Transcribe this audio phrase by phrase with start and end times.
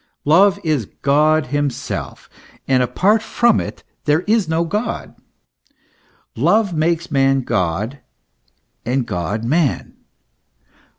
[0.25, 2.27] Love is God himself,
[2.67, 5.13] and apart from it there is no God.
[6.35, 7.99] Love makes man God,
[8.83, 9.93] and God man.